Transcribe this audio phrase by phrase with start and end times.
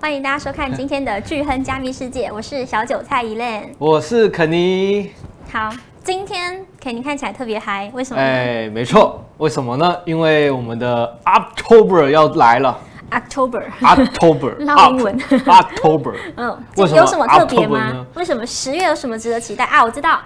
[0.00, 5.12] 欢迎大家收看 今天的巨亨加密世界，我是小韭菜 Elaine，我是肯尼。
[5.52, 5.70] 好，
[6.02, 8.20] 今天肯尼看起来特别嗨，为什么？
[8.20, 9.94] 哎，没错，为什么呢？
[10.06, 12.78] 因为我们的 October 要来了。
[13.10, 18.06] October，October，拉 英文，October， 嗯，有什么特别吗？
[18.14, 19.84] 为什么十月有什么值得期待啊？
[19.84, 20.18] 我知道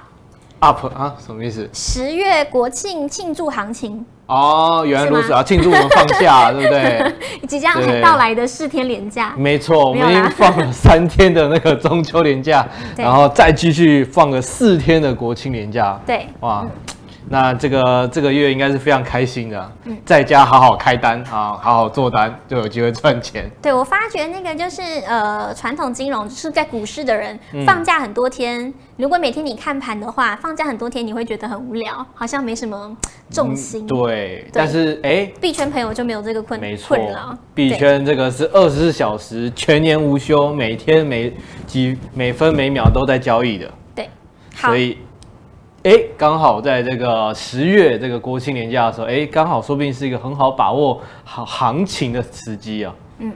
[0.65, 1.69] ，Up 啊，什么意思？
[1.73, 4.05] 十月国庆庆祝行情。
[4.27, 7.13] 哦，原来如此啊，庆祝我们放假， 对不对？
[7.47, 16.67] 即将到来的四天连假，没错，我们已经放了三天的那个中秋连假，然后再继续放个四天的国庆连假，对，哇。
[17.29, 23.51] 那这个这个月应该是非常开心的，嗯，在家好好开单啊，好好做单就有机会赚钱。
[23.63, 32.95] 对，我发觉那个就是呃，传统金融就是在股市的人放假很多天，嗯、如果每天你看盘的话，放假很多天你会觉得很无聊，好像没什么
[33.31, 33.85] 重心。
[33.85, 37.37] 嗯、对，对，但是哎，币圈朋友就没有这个困没错困扰。
[37.55, 41.33] 币圈这个是二十四小时全年无休，每天每
[41.67, 43.71] 几每分每秒都在交易的。
[43.95, 44.11] 对，
[44.55, 44.99] 所以。
[45.85, 52.95] 哎，刚好在这个十月这个国庆年假的时候，哎，刚好说不定是一个很好把握好行情的时机啊。
[53.19, 53.31] 嗯，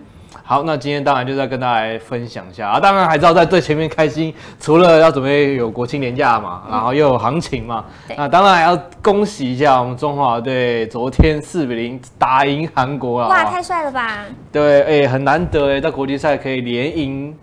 [0.44, 2.80] 好，那今天当然就再跟大家来分享一下啊。
[2.80, 7.84] 当然还知道在最前面开心，除了要准备有国庆年假嘛，然后又有行情嘛。
[8.08, 13.28] 嗯、那当然还要恭喜一下我们中华队昨天四比零打赢韩国啊！
[13.28, 14.24] 哇，太帅了吧！
[14.50, 17.36] 对，哎，很难得哎，在国际赛可以连赢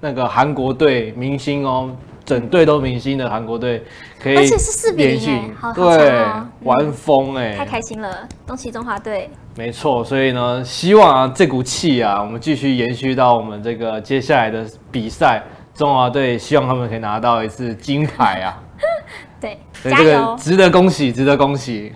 [0.00, 1.90] 那个韩国队明星哦。
[2.32, 3.84] 整队都明星的韩国队
[4.18, 6.24] 可以，而且是四比零，对，
[6.62, 9.28] 玩疯哎，太开心了，恭喜中华队！
[9.54, 15.42] 没错，所以呢，希望啊这股气啊，我们继续延续到我们这个接下来的比赛，
[15.74, 18.58] 中华队希望他们可以拿到一次金牌啊！
[19.38, 21.92] 对，所以这个值得恭喜，值得恭喜。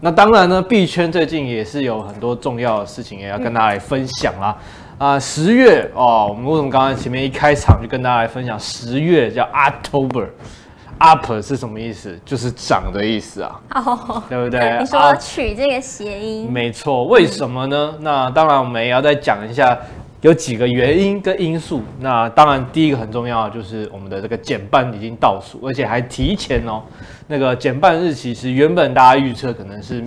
[0.00, 4.56] 那当然呢，币圈最近也是有很多重要的事情也要跟大家来分享啦。
[5.00, 12.20] 啊，十月哦，我们为什么刚刚前面一开场就跟大家来分享十月叫 October，Up 是什么意思？
[12.22, 14.60] 就是涨的意思啊，哦，对不对？
[14.78, 17.06] 你说取这个谐音，没错。
[17.06, 17.94] 为什么呢？
[18.00, 19.74] 那当然我们也要再讲一下，
[20.20, 21.80] 有几个原因跟因素。
[22.00, 26.82] 那当然第一个很重要就是我们的这个减半已经倒数，而且还提前哦。
[27.26, 30.04] 那个减半日期是原本大家预测可能是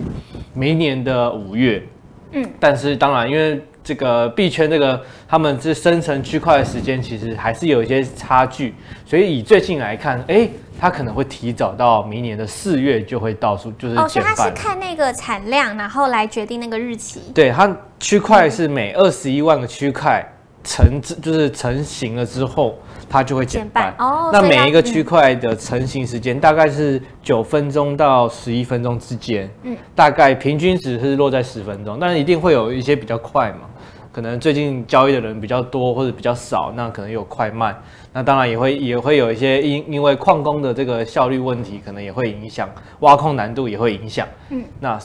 [0.52, 1.82] 明年的五月，
[2.30, 3.60] 嗯，但是当然因为。
[3.84, 8.74] 这个币圈这个他们这生成区块的时间其实还是有一些差距，
[9.04, 10.48] 所以以最近来看，哎，
[10.80, 13.96] 它可能会提早到明年的四月就会到数，就是。
[13.96, 17.20] 哦，所以它是看那个产量，然后来决定那个日期。
[17.34, 20.24] 对，它区块是每二十一万个区块
[20.64, 22.76] 成，就是成型了之后。
[23.06, 24.30] 它就会减半哦。
[24.32, 33.68] 那每一个区块的成型时间大概是九分钟到十一分钟之间，嗯，大概平均值是落在十分钟，但是一定会有一些比较快嘛，
[34.14, 37.76] 可能最近交易的人比较多或者比较少，那可能有快慢。
[38.12, 42.70] 那当然也会也会有一些因因为矿工的这个效率问题，可能也会影响
[43.00, 44.24] 挖矿难度也会影响。
[44.50, 44.96] 嗯，那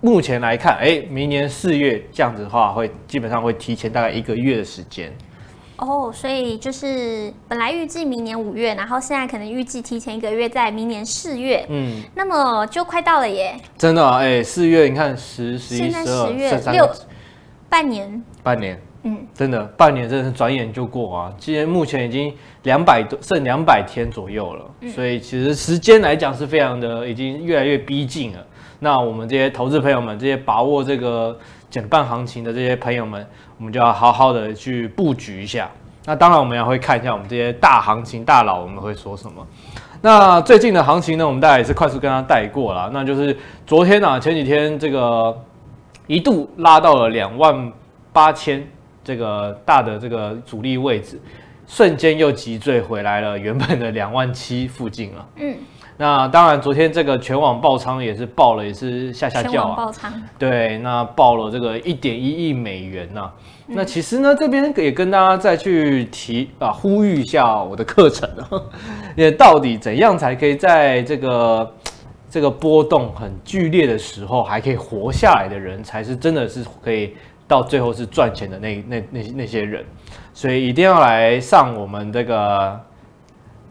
[0.00, 5.16] 目前来看，哎，明年四月这样子的话，会基本上会提前大概一个月的时间。
[5.76, 11.64] 哦，所以就是本来预计明年五月，然后现在可能预计提前一个月，在明年四月。
[11.68, 13.54] 嗯，那么就快到了耶！
[13.78, 16.90] 真的啊，哎，四月，你看十、十一、十二、十六，
[17.68, 18.20] 半年。
[18.46, 21.32] 半年，嗯，真的，半年真的是转眼就过啊！
[21.36, 28.38] 今天目前已经两百多，剩两百天左右了，嗯，所以其实时间来讲是非常的，已经越来越逼近了。
[28.78, 31.36] 那我们这些投资朋友们，这些把握这个。
[31.68, 33.26] 减半行情的这些朋友们，
[33.58, 35.68] 我们就要好好的去布局一下。
[36.06, 39.44] 那当然，我们也会看一下我们这些大行情大佬我们会说什么。
[40.00, 42.88] 那最近的行情呢，我们大概也是快速跟他带过了。
[42.94, 43.36] 那就是
[43.66, 45.36] 昨天啊，前几天这个
[46.06, 47.72] 一度拉到了两万
[48.16, 48.66] 八千
[49.04, 51.20] 这个大的这个阻力位置，
[51.66, 55.28] 瞬间又急坠回来了原本的两万七附近了。
[55.36, 55.54] 嗯。
[55.98, 59.76] 那当然，昨天这个全网爆仓也是爆了，也是下下叫啊。
[59.76, 60.10] 爆仓。
[60.38, 63.34] 对，那爆了这个一点一亿美元呐、啊。
[63.68, 68.26] 嗯、那其实呢，这边也跟大家再去提啊，呼吁一下我的课程，
[69.14, 71.74] 也到底怎样才可以在这个
[72.30, 77.14] 这个波动很剧烈的时候，还可以活下来的人，才是真的是可以
[77.48, 79.84] 到最后是赚钱的那那那那些人。
[80.32, 82.80] 所以一定要来上我们这个。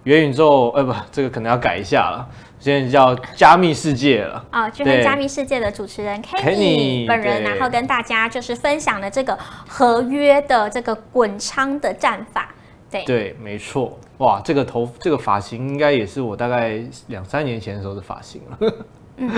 [0.05, 2.29] 元宇宙，呃，不，这个可能要改一下了，
[2.59, 4.45] 现在叫加密世界了。
[4.51, 9.35] 啊、哦，巨亨加密世界的主持人 Kenny 本人，然后跟大家就是分享了这个
[9.67, 12.53] 合约的这个滚仓的战法。
[12.91, 13.97] 对，对，没错。
[14.19, 18.71] 哇，这个头，这个发型应该也是我大概两三年前的时候的发型了。
[19.17, 19.31] 嗯，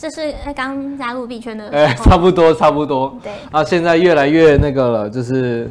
[0.00, 3.18] 这是刚加入币圈的，哎，差不多差不多。
[3.22, 5.70] 对，啊，现在越来越那个了，就是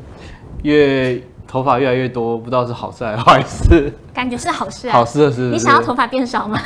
[0.63, 1.21] 越。
[1.53, 3.93] 头发越来越多，不知道是好事还是坏事。
[4.11, 5.41] 感觉是好事啊，好事的是。
[5.51, 6.59] 你想要头发变少吗？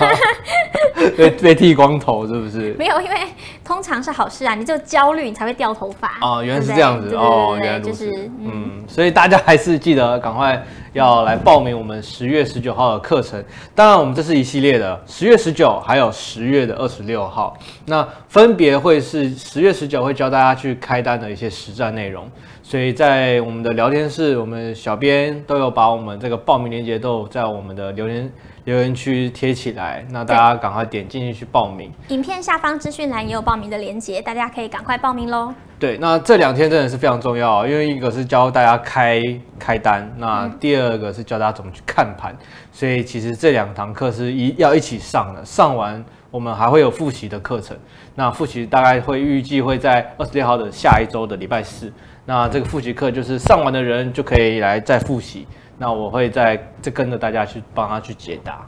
[1.18, 2.74] 被被剃光头是不是？
[2.80, 3.18] 没有，因为
[3.66, 6.18] 通常是好事啊，你就焦虑，你才会掉头发。
[6.22, 8.10] 哦，原来是这样子哦，原来如此。
[8.40, 13.44] 嗯，所以大家还是记得赶快要来报名我们十月十九号的课程。
[13.76, 17.58] 当然，我们这是一系列的，十月十九还有十月的二十六号，
[17.88, 22.26] 那分别会是十月十九会教大家去开单的一些实战内容。
[22.70, 28.30] 所以在我们的聊天室，我们小编都有把我们这个报名链接都在我们的留言
[28.66, 31.90] 留言区贴起来，那大家赶快点进去去报名。
[32.10, 35.54] 影片下方资讯栏也有报名的链接，大家可以赶快报名喽。
[35.80, 39.24] 对，那这两天真的是非常重要，因为一个是教大家开
[39.58, 42.36] 开单，那第二个是教大家怎么去看盘，
[42.74, 47.78] 所以其实这两堂课是一要一起上的，上完我们还会有复习的课程，
[48.16, 51.92] 那复习大概会预计会在二十六号的下一周的礼拜四。
[52.26, 55.48] 那这个复习课就是上完的人就可以来再复习。
[55.78, 58.66] 那我会再再跟着大家去帮他去解答。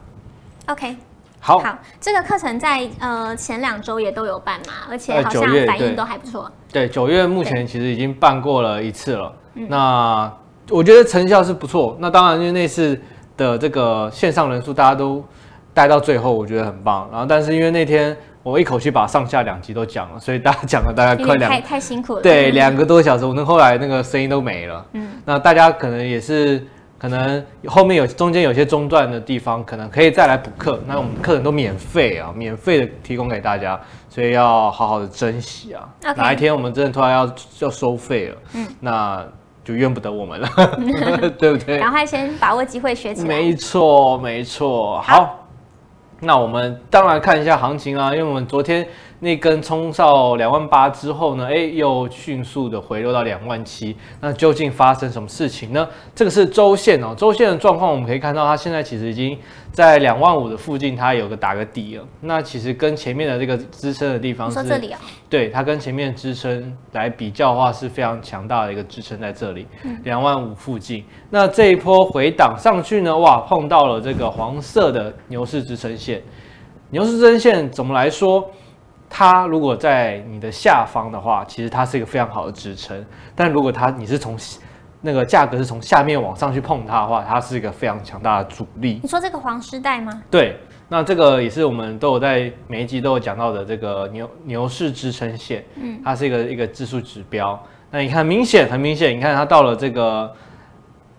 [0.66, 0.96] OK，
[1.40, 6.50] 好，好，这个课程在呃前两周也都有办嘛，而且好像反应都还不错。
[6.72, 9.32] 对，九月目前其实已经办过了一次了。
[9.54, 10.32] 那
[10.70, 11.96] 我觉得成效是不错。
[11.98, 12.98] 那当然，因为那次
[13.36, 15.22] 的这个线上人数大家都
[15.74, 17.08] 待到最后，我觉得很棒。
[17.10, 18.16] 然后，但是因为那天。
[18.42, 22.22] 我一口气把上下两集都讲了，所以大家讲了大概快两，太太辛苦了。
[22.22, 24.82] 对，两个多小时，我那后来那个声音都没了。
[24.94, 26.66] 嗯，那大家可能也是，
[26.98, 30.80] 可能后面有中间有些中断的地方，可能可以再来补课。
[30.86, 33.78] 那我们课程都免费啊，免费的提供给大家，
[34.08, 35.86] 所以要好好的珍惜啊。
[36.16, 39.22] 哪一天我们真的突然要要收费了，嗯，那
[39.62, 40.48] 就怨不得我们了，
[41.38, 41.78] 对不对？
[41.78, 43.28] 赶快先把握机会学起来。
[43.28, 45.14] 没错，没错，好。
[45.14, 45.39] 好
[46.20, 48.86] 那我们当然看一下行情啊，因为我们昨天
[49.20, 53.94] 那根冲到两万八之后呢，哎，又迅速的回落到两万七。
[54.20, 55.86] 那究竟发生什么事情呢？
[56.14, 59.38] 这个是周线哦，周线的状况我们可以看到，它现在其实已经
[59.70, 62.04] 在两万五的附近，它有个打个底了。
[62.22, 69.66] 那其实跟前面的这个支撑的地方是，说这里啊，对，它跟前面的支撑来比较的话，是非常强大的一个支撑在这里，
[70.02, 71.04] 两万五附近。
[71.28, 76.22] 那这一波回档上去呢，哇，碰到了这个黄色的牛市支撑线。
[76.88, 78.50] 牛市支撑线怎么来说？
[79.12, 83.04] 它如果在你的下方的话，其实它是一个非常好的支撑。
[83.34, 84.38] 但如果它你是从
[85.02, 89.00] 那个价格是从下面往上去碰它的话，它是一个非常强大的阻力。
[89.02, 90.22] 你说这个黄丝带吗？
[90.30, 90.56] 对，
[90.88, 95.64] 那这个也是我们都有在每一集都有讲到的这个牛牛市支撑线。
[95.74, 97.60] 嗯，它是一个一个指数指标。
[97.90, 100.32] 那你看，明显很明显，你看它到了这个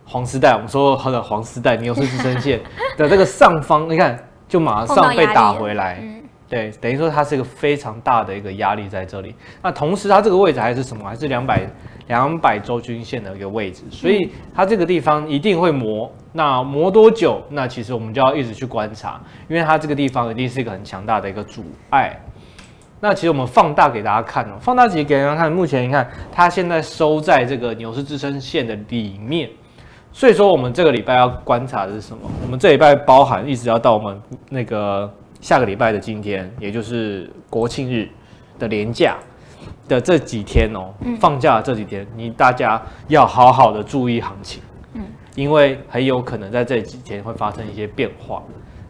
[0.05, 2.61] 黄丝带，我们说它的黄丝带牛市支撑线
[2.95, 4.17] 的这个上方，你看
[4.47, 6.01] 就马上被打回来。
[6.51, 9.33] 对，等于说它是一个非常大的一个压力在这里。
[9.63, 11.07] 那同时，它这个位置还是什么？
[11.07, 11.65] 还是两百
[12.07, 13.83] 两百周均线的一个位置。
[13.89, 16.11] 所以它这个地方一定会磨。
[16.33, 17.41] 那磨多久？
[17.49, 22.19] 那其实我们就要一直去观察，因为它这个地方一定是一个很强大的一个阻碍。
[22.99, 25.49] 那其实我们放大给大家看哦，放大几给大家看。
[25.49, 29.49] 目前你看，它现在收在这个牛市支撑线的里面。
[30.11, 32.29] 所以说，我们这个礼拜要观察的是什么？
[32.43, 35.09] 我们这礼拜包含一直要到我们那个。
[35.41, 38.07] 下个礼拜的今天，也就是国庆日
[38.59, 39.17] 的连假
[39.87, 44.61] 的这几天哦，放假的这几天，你大家要好好的注意行情，
[44.93, 45.03] 嗯，
[45.35, 48.41] 因为很有可能在这几天会发生一些变化，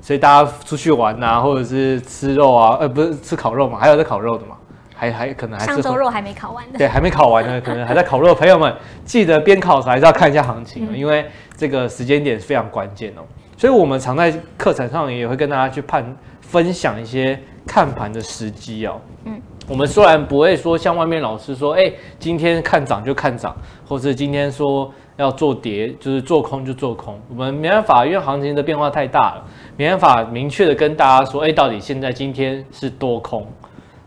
[0.01, 4.57] 所以大家出去玩呐，或者是吃肉啊，呃，不是吃烤肉嘛，还有在烤肉的嘛，
[4.93, 13.23] 还还可能还是上周肉还没烤完的，对，还没烤完呢， 可能还在烤肉的朋友们，记得边烤还是要看一下行情，因为这个时间点是非常关键哦，
[13.55, 16.05] 所以我们常在课程上也会跟大家去判。
[16.51, 18.99] 分享一些看盘的时机哦。
[19.23, 21.89] 嗯，我们虽然不会说像外面老师说，哎，
[22.19, 23.55] 今天看涨就看涨，
[23.87, 27.17] 或是今天说要做跌，就是做空就做空。
[27.29, 29.45] 我们没办法，因为行情的变化太大了，
[29.77, 33.47] 没办法明确的跟大家说，哎，到底现在今天是多空。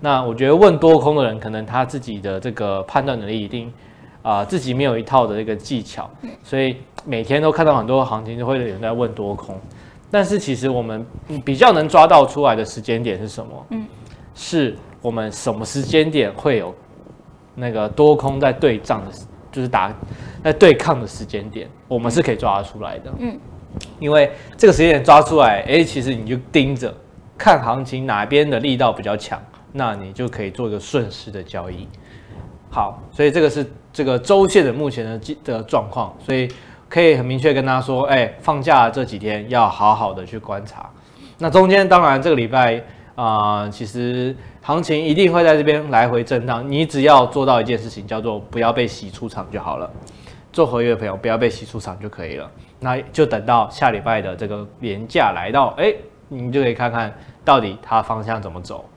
[0.01, 3.73] 那我觉得问多空的人，可能他自己的这个判断能力一定
[4.21, 6.11] 啊、呃，自己没有一套的这个技巧，
[6.43, 9.59] 所以每天都看到很多行情，就会有人在问多空。
[10.15, 11.05] 但是其实我们
[11.45, 13.67] 比较能抓到出来的时间点是什么？
[13.71, 13.85] 嗯，
[14.33, 16.73] 是我们什么时间点会有
[17.57, 19.11] 那个多空在对仗的，
[19.51, 19.93] 就是打
[20.45, 23.13] 在对抗的时间点，我们是可以抓得出来的。
[23.19, 23.37] 嗯，
[23.99, 26.95] 因为这个时间点抓出来，哎，其实你就盯着
[27.37, 29.43] 看行情哪边的力道比较强，
[29.73, 31.89] 那你就可以做一个顺势的交易。
[32.71, 36.49] 好，所以这个是这个周线的目前的的状况，所以。
[36.95, 40.89] 可以很明确跟他说，哎，放假这几天要好好的去观察。
[41.39, 42.81] 那中间当然这个礼拜，
[43.17, 44.33] 啊、其实
[44.63, 46.65] 行情一定会在这边来回震荡。
[46.71, 49.91] 你只要做到一件事情，叫做不要被洗出场就好了。
[50.53, 52.49] 做合约的朋友不要被洗出场就可以了。
[52.79, 55.93] 那就等到下礼拜的这个连假来到，哎，
[56.29, 57.13] 你就可以看看
[57.45, 58.89] 到底它方向怎么走。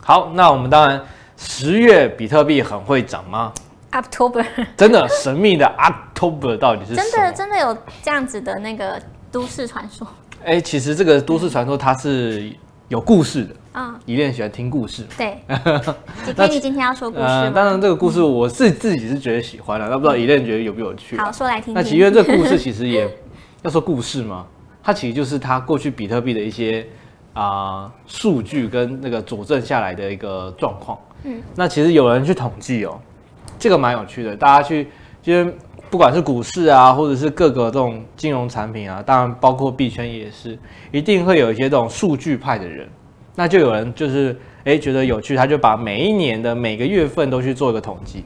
[0.00, 1.00] 好，那我们当然
[1.36, 3.52] 十月比特币很会涨吗
[3.92, 4.44] ？October
[4.76, 10.06] 真的神秘的 October 到底是真的真的有这样子的那个都市传说？
[10.44, 12.52] 哎，其实这个都市传说它是
[12.88, 13.98] 有故事的啊。
[14.06, 15.38] 伊莲喜欢听故事，对。
[16.36, 17.50] 那你今天要说故事吗？
[17.54, 21.16] 当然，这个故事我是自己是觉得喜欢的，那不知道伊莲觉得有没有趣？
[21.18, 21.74] 好，说来听听。
[21.74, 23.08] 那其实这个故事其实也
[23.62, 24.46] 要说故事吗？
[24.82, 26.86] 它其实就是它过去比特币的一些。
[27.34, 33.00] 啊，数据跟那个佐证下来的一个状况，嗯，那其实有人去统计哦，
[33.62, 34.88] 这个蛮有趣的，大家去，
[35.22, 35.54] 就是
[35.88, 40.58] 不管是股市啊，或者是各个这种金融产品啊，当然包括币圈也是，
[40.90, 42.88] 一定会有一些这种数据派的人，
[43.36, 48.24] 那就有人就是哎觉得有趣，他就把每一年的每个月份都去做一个统计，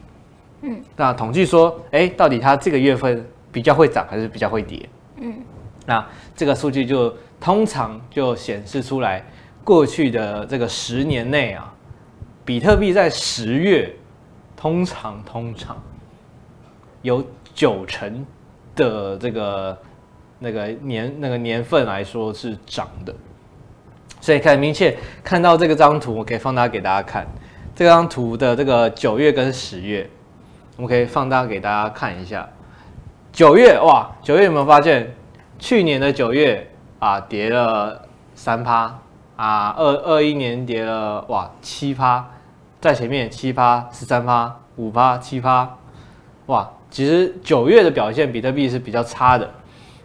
[0.63, 4.89] 嗯，那统计说，哎，到底他这个月份比较会涨还是比较会跌？
[5.21, 5.35] 嗯，
[5.85, 6.03] 那
[6.35, 7.13] 这个数据就。
[7.39, 9.23] 通常就显示出来，
[9.63, 11.71] 过去的这个十年内啊，
[12.43, 13.93] 比特币在十月，
[14.57, 15.81] 通常通常
[17.01, 17.23] 有
[17.53, 18.25] 九成
[18.75, 19.77] 的这个
[20.39, 23.15] 那个年那个年份来说是涨的，
[24.19, 27.25] 所以可以明确看到这个张图，我可以放大给大家看。
[27.75, 30.09] 这张图的这个九月跟十月，
[30.75, 32.49] 我们可以放大给大家看一下，
[33.31, 35.15] 九月哇，九月有没有发现
[35.59, 36.67] 去年的九月？
[36.99, 38.99] 啊，跌了三趴
[39.35, 42.27] 啊，二二一年跌了哇七趴，
[42.87, 45.69] 在前面七趴、十三趴、五趴、七趴，
[46.45, 49.49] 哇，其实九月的表现比特币是比较差的，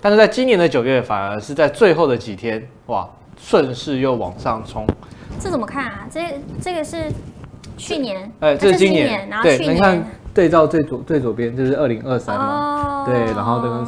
[0.00, 3.08] 但是在今年的九月反而是在最后的几天哇，
[3.40, 4.84] 顺势又往上冲。
[5.38, 6.06] 这怎么看啊？
[6.10, 7.10] 这这个是
[7.76, 13.86] 去年，哎、欸，这是今年，然后去年对，你看对照最左最左边就是二零二三嘛，oh、对，然后这个。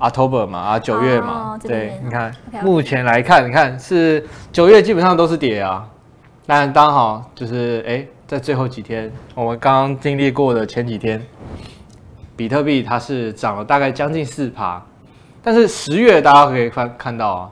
[0.00, 2.32] October 嘛，啊九月嘛，oh, 对，你看.
[2.62, 5.84] 目前来看，你看是九月基本上都是跌啊，
[6.50, 11.22] 但刚好就是哎，在最后几天，我们刚刚经历过的前几天，
[12.34, 14.82] 比特币它是涨了大概将近四趴，
[15.42, 17.50] 但是十月大家可以看看到啊，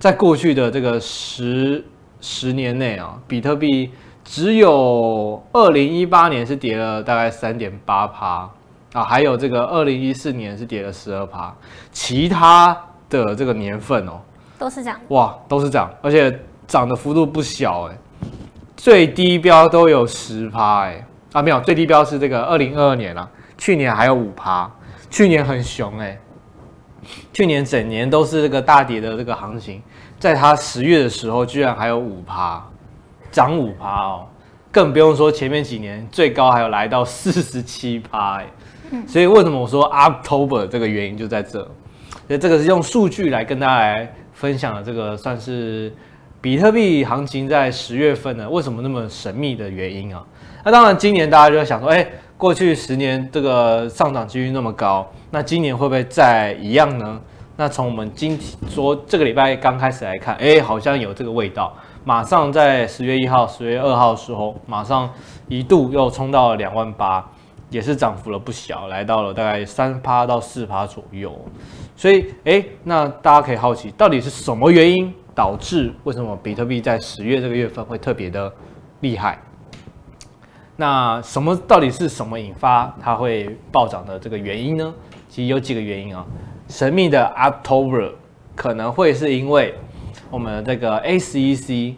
[0.00, 1.84] 在过去的这个十
[2.20, 3.92] 十年内啊，比特币
[4.24, 8.50] 只有二零一八年是跌了大概三点八趴。
[8.94, 11.54] 啊，还有这个二零一四年是跌了十二趴，
[11.92, 12.76] 其他
[13.08, 14.20] 的这个年份哦，
[14.58, 16.36] 都是涨，哇，都是涨，而且
[16.66, 17.96] 涨的幅度不小哎，
[18.84, 23.26] 最低标都有十趴哎，啊没有，最低标是这个二零二二年啊，
[23.56, 24.70] 去年还有五趴，
[25.08, 26.20] 去年很熊哎，
[27.32, 29.82] 去年整年都是这个大跌的这个行情，
[30.18, 32.62] 在它十月的时候居然还有五趴，
[33.30, 34.26] 涨五趴哦，
[34.70, 38.46] 更不用说前面几年最高还有来到四十七趴哎。
[39.06, 41.58] 所以为什么我说 October 这个原因就在这，
[42.28, 45.90] 所以这个是用数据来跟大家来分享的，这个算是
[46.44, 50.22] 比特币行情在十月份呢，为什么那么神秘的原因啊？
[50.62, 57.18] 那当然今年大家就会想说，哎，过去十年这个上涨几率那么高，那今年会不会再一样呢？
[57.56, 61.74] 那从我们今说这个礼拜刚开始来看，哎，好像有这个味道，
[62.04, 65.08] 马上在十月一号、十月二号的时候，马上
[65.48, 67.26] 一度又冲到了两万八。
[67.70, 71.34] 也是涨幅了不小，来到了大概三趴到四趴左右，
[71.96, 78.52] 所以哎，那大家可以好奇，到底是什么原因导致为什么比特币在十月这个月份会特别的
[79.00, 79.38] 厉害？
[80.76, 84.94] 那什么到底是什么引发它会暴涨的这个原因呢？
[85.28, 86.24] 其实有几个原因啊，
[86.68, 88.12] 神秘的 October
[88.54, 89.74] 可能会是因为
[90.30, 91.94] 我们这个 SEC。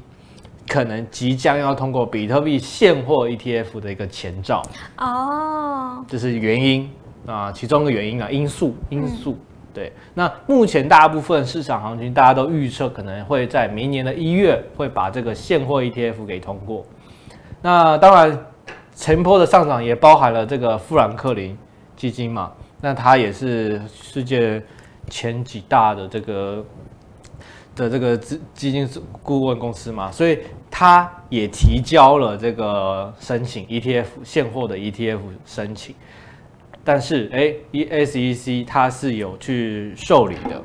[0.69, 4.61] 可能即将要通过比特币现货 ETF 的一个前兆
[4.99, 6.91] 哦，这是原因
[7.25, 9.39] 啊，其中一个原因啊，因素因素
[9.77, 9.93] 对。
[10.15, 16.83] 那目前大部分市场行情，大家都预测可能会在明年的一月会把这个现货 ETF 给通过。
[17.61, 18.47] 那当然，
[18.95, 21.55] 前波的上涨也包含了这个富兰克林
[21.95, 24.63] 基金嘛，那它也是世界
[25.11, 26.65] 前几大的这个。
[27.77, 28.89] 的这个资基金
[29.23, 30.39] 顾问公司嘛，所以
[30.71, 35.95] 他也提交了这个申请 ETF 现货的 ETF 申请，
[36.87, 40.63] 但是哎，E S E C 它是有去受理的，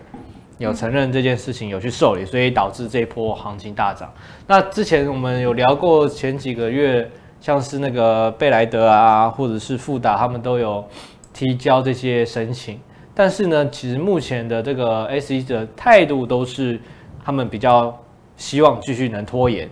[0.60, 4.14] 有承认这件事情有去受理，所以导致这一波行情大涨。
[4.48, 7.10] 那之前我们有聊过，前几个月
[7.42, 10.86] 像是那个贝莱德啊，或者是富达，他们都有
[11.34, 12.80] 提交这些申请，
[13.16, 16.80] 但是呢，其实目前的这个 SEC 的态度都是。
[17.24, 17.96] 他们比较
[18.36, 19.70] 希望继续能拖延，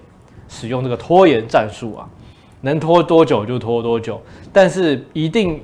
[0.48, 2.08] 使用这个拖延战术啊，
[2.62, 4.22] 能拖多久就拖多久，
[4.54, 5.60] 但是一定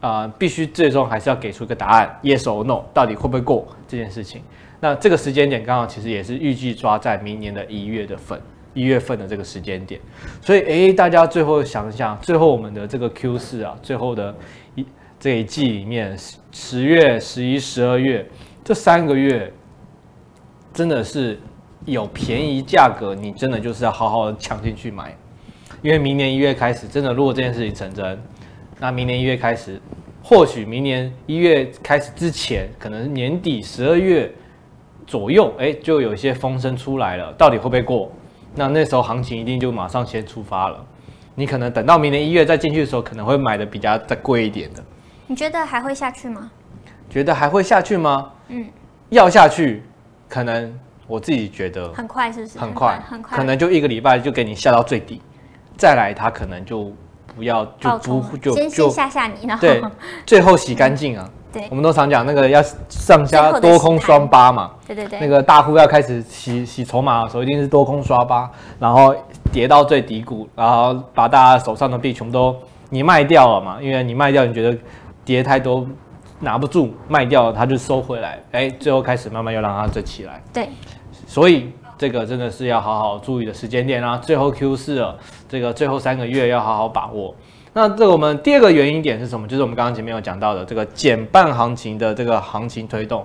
[0.00, 4.42] 啊、必须最终还是要给出一个答案，yes or no，到底会不会过这件事情。
[4.80, 8.40] 那这个时间点刚好其实也是预计抓在明年的一月的份，
[8.72, 10.00] 一月份的这个时间点，
[10.40, 14.34] 所以诶，大家最后想一想，最后我们的这个 Q 四啊，最后的
[14.74, 14.86] 一
[15.18, 16.16] 这一季里面，
[16.50, 18.26] 十月、十一、十二月
[18.64, 19.52] 这三个月，
[20.72, 21.38] 真的是。
[21.86, 25.16] 有便宜价格，你真的就是要好好的抢进去买，
[25.80, 28.22] 因为明年一月开始，真的如果这件事情成真，
[28.80, 29.78] 那明年一月开始，
[30.24, 34.32] 或许明年一月开始之前，可能年底十二月
[35.06, 38.10] 左右，哎，就有一些风声出来了，到底会不会过？
[38.54, 40.84] 那那时候行情一定就马上先出发了。
[41.34, 44.82] 你可能等到明年一月再进去的时候，可能会买的比较再贵一点的。
[45.26, 46.50] 你觉得还会下去吗？
[47.10, 48.32] 觉得还会下去吗？
[48.48, 48.66] 嗯，
[49.10, 49.82] 要下去，
[50.28, 50.78] 可能。
[51.06, 52.56] 我自己觉得很快，是不是？
[52.56, 55.20] 很快，很快，可能就一个礼拜就给你下到最低，
[55.76, 56.92] 再来它可能就
[57.40, 59.82] 不要，就不就先先吓吓你，然后对，
[60.26, 61.26] 最后洗干净啊。
[61.50, 64.72] 对，我们都常讲那个要上下多空双八嘛。
[64.86, 65.18] 对对对。
[65.20, 69.14] 那个大户要开始洗洗筹码的时候，一定是多空刷八，然后
[69.50, 72.54] 跌到最低谷，然后把大家手上的币全部都
[72.90, 74.78] 你卖掉了嘛，因为你卖掉，你觉得
[75.24, 75.86] 跌太多
[76.40, 80.42] 拿不住，卖掉了他就收回来，哎，最后开始慢慢又让它再起来。
[80.52, 80.68] 对。
[81.26, 87.34] 所以这个真的是要好好注意的时间点啊，最后 Q 四了，这个最后三个月要好好把握。
[87.74, 89.46] 那这个我们第二个原因点是什么？
[89.46, 93.22] 就是我们刚刚前面有讲到的这个减半行情的这个行情推动。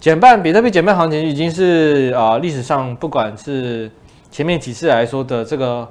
[0.00, 3.90] 减半，比特币减半行情已经是啊历史上不管是
[4.30, 5.86] 前面几次来说的这个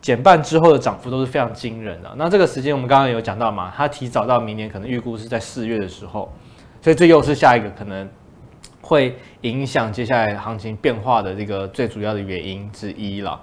[0.00, 2.12] 减半之后的涨幅都是非常惊人的。
[2.16, 6.32] 那这个时间我们刚刚有讲到嘛，它提早到明年可能预估是在四月的时候，
[6.82, 8.08] 所以这又是下一个可能。
[8.84, 13.40] 会影响接下来行情变化的这个最主要的原因之一了。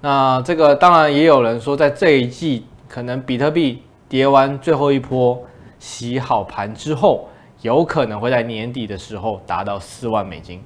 [0.00, 5.44] 那这个当然也有人说，在这一季可能比特币跌完最后一波
[5.80, 7.28] 洗好盘之后，
[7.62, 10.62] 有可能会在年底的时候达到四万美金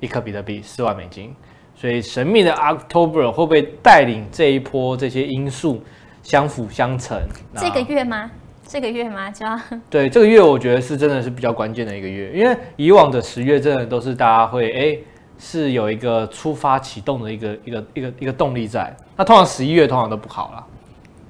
[0.00, 1.34] 一颗比特币，四万美金。
[1.74, 5.82] 所以神秘的 October 会不会带领这一波这些因素
[6.22, 7.18] 相辅相成？
[7.56, 8.30] 这个月吗？
[8.72, 9.30] 这个月吗？
[9.30, 14.98] 就要 对这个月，我觉得是真的是比较关键的一个月，因为以往的十月真的都是大家会哎
[15.38, 18.90] 是有一个出发启动的一个一个一个一个动力在。
[19.14, 20.66] 那通常十一月通常都不好了，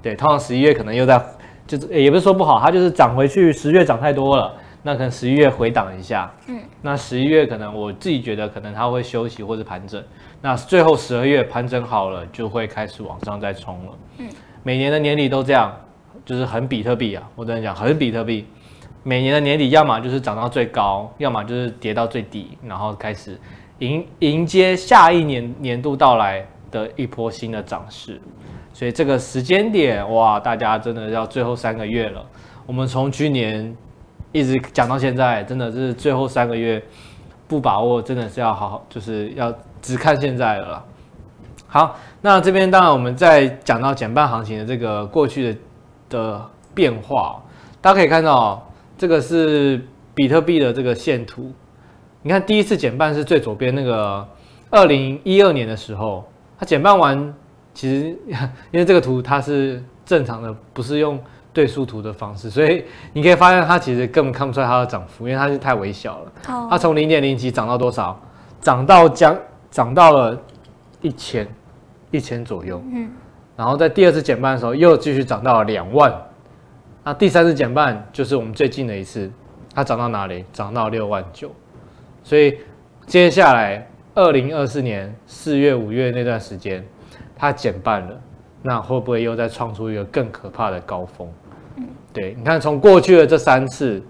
[0.01, 1.21] 对，通常十一月可能又在
[1.67, 10.01] 就是也不是说不好，它就是涨回去，十月涨太多了，那可能十一月回档一下，嗯，那十一月可能我自己觉得可能它会休息或者盘整，
[10.41, 14.29] 那最后十二月盘整好了就会开始往上再冲了，嗯，
[14.63, 15.75] 每年的年底都这样。
[16.25, 18.47] 就是很比特币啊，我跟你讲，很比特币，
[19.03, 23.37] 每年的年底要么就是涨到最高，要么就是跌到最低，然后开始
[23.81, 28.21] 迎迎接下一年年度到来的一波新的涨势。
[28.73, 32.25] 所以这个时间点，哇，大家真的要最后三个月了。
[32.65, 33.77] 我们从去年
[34.31, 36.81] 一直讲到现在，真的是最后三个月
[37.49, 40.85] 不把握，真的是要好好，就是要只看现在了。
[41.67, 45.59] 好，那这边当然我们在讲到减半行情的这个过去的。
[46.13, 47.43] 的变化，
[47.81, 51.51] 大家可以看到，这个是比特币的这个线图。
[52.23, 54.25] 你看，第一次减半是最左边那个，
[54.71, 56.25] 二零一二年的时候，
[56.57, 57.35] 它减半完，
[57.75, 58.17] 其实
[58.71, 61.19] 因为这个图它是正常的，不是用
[61.53, 66.33] 对数图的方式，所以你可以发现它其实根本看不出来它的涨幅，因为它是太微小了。
[66.71, 68.21] 它从零点零几涨到多少？
[68.61, 69.37] 涨到将
[69.73, 70.41] 涨到了
[71.01, 71.49] 一千，
[72.13, 72.81] 一千左右。
[72.93, 73.11] 嗯。
[73.55, 76.13] 然后在第二次减半的时候，又继续涨到了两万。
[77.05, 79.31] 那第三次减半就是我们最近的一次，
[79.75, 80.45] 它涨到哪里？
[80.53, 81.51] 涨到六万九。
[82.25, 82.59] 所以
[83.07, 86.83] 接下来二零二四年四月、五月那段时间，
[87.37, 88.21] 它减半了，
[88.63, 91.29] 那会不会又再创出一个更可怕的高峰？
[91.77, 94.03] 嗯，对，你看从过去的这三次，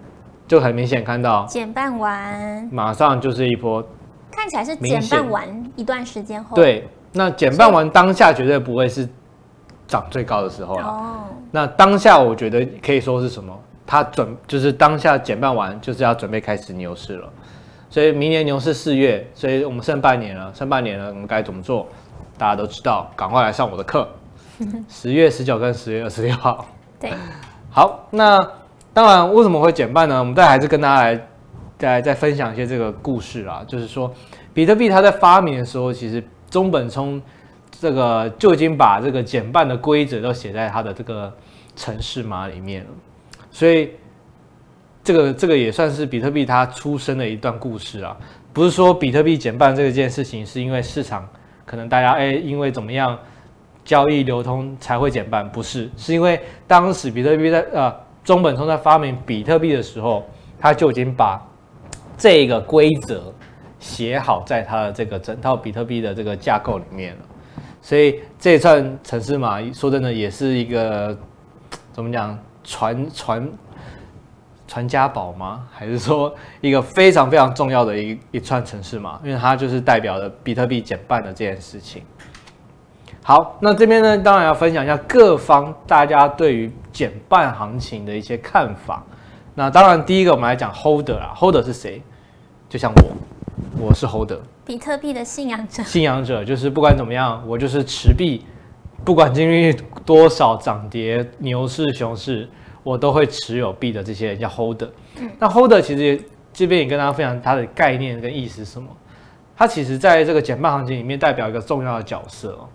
[0.47, 3.83] 就很明显看到减半完，马上就是一波，
[4.31, 6.55] 看起来是减半完一段时间后。
[6.55, 9.09] 对，那减半完当下绝对不会是。
[9.87, 10.87] 涨最高的时候了。
[10.87, 13.59] 哦，那当下我觉得可以说是什么？
[13.85, 17.29] 它准就是当下减半完，就是要准备开始牛市了。
[17.91, 21.87] 所以明年牛市四月，所以我们剩半年了，剩半年了，我们该怎么做？
[22.39, 24.09] 大家都知道，赶快来上我的课。
[24.89, 26.65] 十月十九跟十月二十六号。
[26.99, 27.13] 对，
[27.71, 28.39] 好，那
[28.95, 30.19] 当然为什么会减半呢？
[30.21, 31.29] 我们再还是跟大家来
[31.77, 33.63] 再再分享一些这个故事啊。
[33.67, 34.11] 就是说，
[34.55, 37.21] 比特币它在发明的时候，其实中本聪。
[37.83, 41.37] 这个就已经把这个减半的规则都写在它的这个
[41.75, 42.91] 城市码里面了，
[43.51, 43.91] 所以
[45.03, 48.17] 这个这个也算是比特币它出生的一段故事啊。
[48.53, 51.29] 不是说比特币减半这件事情是因为市场
[51.67, 53.19] 可能大家哎因为怎么样
[53.85, 57.93] 交易流通才会减半，不是，是因为当时比特币在呃
[58.23, 60.25] 中本聪在发明比特币的时候，
[60.57, 61.45] 他就已经把
[62.17, 63.35] 这个规则
[63.81, 67.23] 写好在他的这个整套比特币的这个架构里面了，
[67.83, 71.15] 所以这一串城市码说真的也是一个
[71.93, 73.53] 怎么讲传传。
[74.69, 75.69] 传家宝吗？
[75.71, 79.21] 还是说一个非常非常重要的一一串城市码？
[79.23, 82.03] 因为它就是代表了比特币减半的这件事情。
[83.23, 89.05] 好，那这边呢，当然要分享一下各方大家对于减半行情的一些看法。
[89.55, 92.03] 那当然，第一个我们来讲 Holder 啊，Holder 是谁？
[92.71, 95.83] 就像我，我是 Holder，比特币的信仰者。
[95.83, 98.45] 信仰者就是不管怎么样，我就是持币，
[99.05, 99.73] 不管经历
[100.05, 102.49] 多少涨跌、牛市、熊市。
[102.85, 104.89] 我都会持有币的这些人叫 holder，
[105.39, 106.21] 那 holder 其实
[106.53, 108.89] 这边也跟大家分享它的概念跟意思是什么？
[109.57, 112.67] 它其实在这个减半行情里面代表一个重要的角色哦，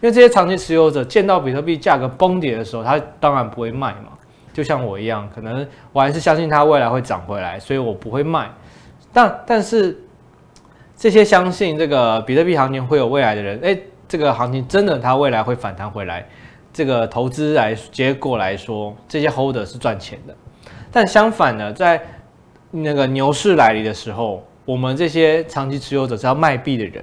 [0.00, 4.10] 因为这些长期持有者见到比特币价格崩跌的时候，他当然不会卖嘛，
[4.52, 8.48] 就像我一样，可能我还是相信它未来会涨回来，所以我不会卖。
[9.12, 9.98] 但但是
[10.96, 13.78] 这些相信这个比特币行情会有未来的人，哎，
[14.08, 16.26] 这个行情真的它未来会反弹回来。
[16.72, 20.34] 这个投资来结果来说，这些 holder 是赚钱的，
[20.90, 22.00] 但相反呢，在
[22.70, 27.02] 那个牛市来临的时候，我们这些长期持有者是要卖币的人，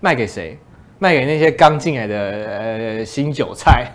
[0.00, 0.58] 卖给谁？
[0.98, 3.90] 卖给那些刚进来的呃新韭菜，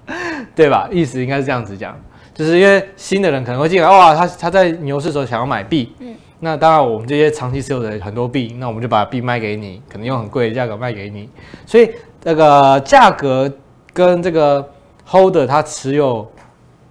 [0.54, 0.88] 对吧？
[0.92, 1.98] 意思应该是这样子讲，
[2.32, 11.28] 就是因为新的人可能会进来，哇，他他在牛市的时候想要买币，嗯，那当然我们这些长期持有的很多币，那我们就把币卖给你，可能用很贵的价格卖给你，
[11.64, 13.50] 所以这个价格。
[13.94, 14.66] 跟这个
[15.06, 16.26] holder 他持有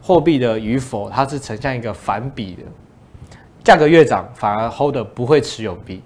[0.03, 2.61] 货币的与否，它是呈现一个反比的。
[3.63, 5.99] 价格越涨，反而 holder 不会持有币，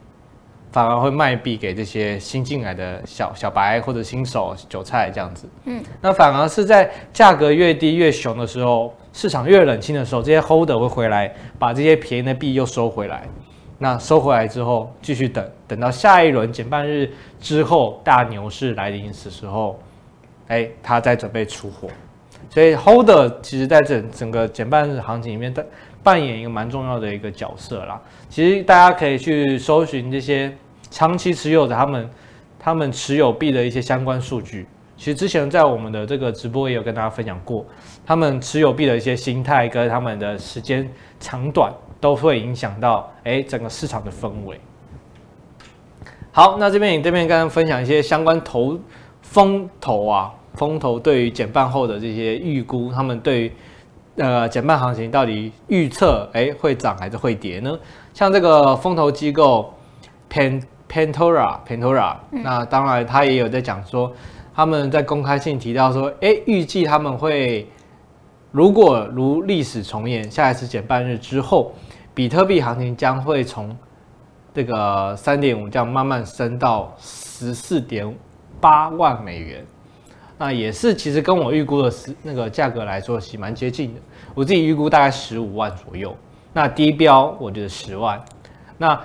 [0.75, 5.47] 反而会卖币给这些新进来的小小白或者新手韭菜这样子。
[5.63, 13.23] 嗯，那反而是在价格越低越熊的时候，市场越冷清的时候，这些 holder 会回来把这些便宜的币又收回来。
[13.77, 17.09] 那收回来之后，继续等，等到下一轮减半日
[17.39, 19.79] 之后大牛市来临的时候。
[20.47, 21.87] 哎，他在准备出货，
[22.51, 25.65] 所以 Holder 其实在整整个减半日行情里面，扮
[26.03, 27.99] 扮演一个蛮重要的一个角色啦。
[28.29, 30.55] 其实大家可以去搜寻这些
[30.95, 32.09] 长期持有者他们
[32.57, 34.65] 他们持有币的一些相关数据。
[34.95, 37.65] 其实之前在我们的这个直播也有跟大家分享过，
[38.05, 44.57] 他们持有币的一些心态跟他们的时间长短都会影响到哎整个市场的氛围。
[46.31, 48.79] 好，那这边你这边刚刚分享一些相关投。
[49.27, 53.51] 风投啊，风投对于减半后的这些预估，他们对
[54.15, 57.77] 呃减半行情到底预测，哎，会涨还是会跌呢？
[58.13, 59.73] 像这个风投机构
[60.31, 64.13] Pen Pentora Pentora，那当然他也有在讲说，
[64.53, 67.67] 他们在公开信提到说，哎，预计他们会
[68.51, 71.73] 如果如历史重演，下一次减半日之后，
[72.13, 73.77] 比特币行情将会从
[74.53, 78.15] 这个三点五这样慢慢升到十四点。
[78.61, 79.63] 八万美元，
[80.39, 83.99] 那也是其实跟我预估的是那个价格来说是蛮接近的。
[84.33, 86.15] 我自己预估大概十五万左右，
[86.53, 88.19] 那低标我觉得十万，
[88.77, 88.99] 那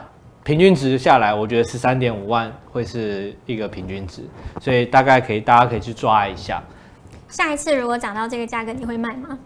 [0.50, 4.24] 平均值下来，我觉得十三点五万会是一个平均值，
[4.60, 6.60] 所以大概可以大家可以去抓一下。
[7.28, 9.38] 下一次如果涨到这个价格，你会卖吗？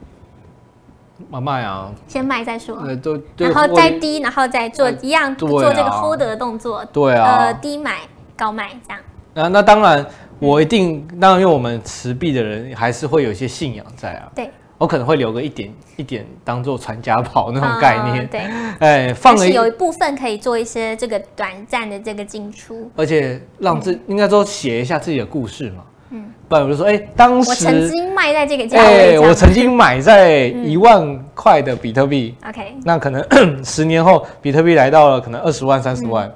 [1.29, 2.79] 慢卖啊，先卖再说。
[2.79, 6.83] 呃，都然后再低，然后再做一样做这个 hold 的动作。
[6.87, 7.99] 对啊，呃，低买
[8.35, 8.99] 高卖这样。
[9.35, 10.07] 那那当然，
[10.39, 14.33] 我一定当然，因为我们持币的人还是会有一些信仰在啊。
[14.35, 14.51] 对，
[14.85, 18.23] 我可能会留个一点一点当做传家宝那种概念。
[18.23, 18.41] 哦、对，
[18.81, 25.85] 哎，放了有一部分可以做一些这个短暂的这个进出，而且让自、嗯、应该说写一下自己的故事嘛。
[26.11, 32.35] 嗯，不然我就说，哎，当时我曾经卖在这个价位，哎，我曾经买在一万块的比特币。
[32.47, 33.25] OK，、嗯、那可能
[33.65, 36.29] 十年后比特币来到了可能二十万、三十万。
[36.29, 36.35] 嗯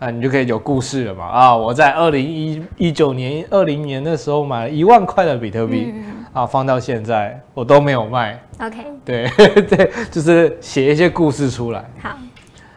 [0.00, 1.24] 那你就可以有故事了嘛？
[1.24, 8.38] 啊，我在二零一一九年、二零年的时候买了一万块的比特币，嗯、啊，放到现在我都没有卖。
[8.60, 9.28] OK，对
[9.62, 11.88] 对，就是写一些故事出来。
[12.02, 12.18] 好，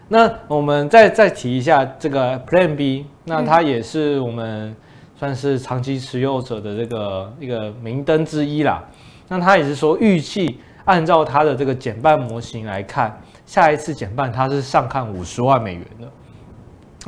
[0.08, 4.76] 那我们再再提一下这个 Plan B，那它也是我们
[5.16, 8.84] 算是长期持有者的这个一个明灯之一啦。
[9.28, 16.08] 那它也是说预期按照它的这个减半模型来看，下一次减半它是上看五十万美元的。